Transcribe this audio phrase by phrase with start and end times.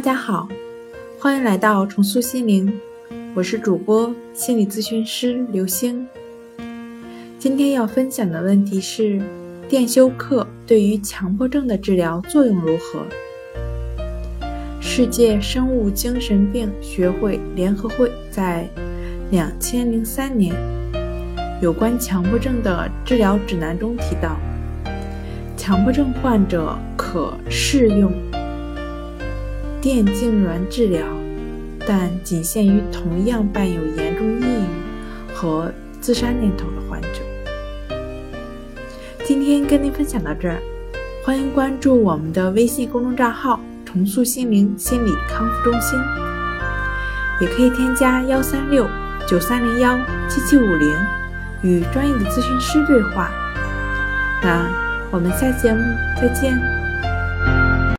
[0.00, 0.48] 大家好，
[1.18, 2.72] 欢迎来到重塑心灵，
[3.34, 6.08] 我是主播心理咨询师刘星。
[7.38, 9.20] 今天要分享的问题是：
[9.68, 13.04] 电休克对于强迫症的治疗作用如何？
[14.80, 18.66] 世界生物精神病学会联合会在
[19.30, 20.54] 两千零三年
[21.60, 24.40] 有关强迫症的治疗指南中提到，
[25.58, 28.10] 强迫症患者可适用。
[29.80, 31.00] 电痉挛治疗，
[31.88, 35.72] 但仅限于同样伴有严重抑郁和
[36.02, 37.08] 自杀念头的患者。
[39.24, 40.60] 今天跟您分享到这儿，
[41.24, 45.98] 欢迎关注我们的微信公众账号“重塑心灵心理康复中心”，
[47.40, 48.86] 也可以添加幺三六
[49.26, 50.94] 九三零幺七七五零
[51.62, 53.30] 与专业的咨询师对话。
[54.42, 54.66] 那
[55.10, 55.80] 我们下节目
[56.20, 56.79] 再见。